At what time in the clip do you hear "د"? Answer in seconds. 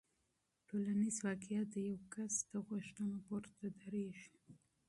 1.73-1.75